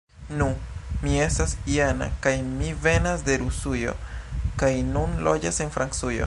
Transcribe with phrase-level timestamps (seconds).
[0.37, 0.45] Nu,
[1.05, 3.95] mi estas Jana kaj mi venas de Rusujo
[4.63, 6.19] kaj nun loĝas en Francujo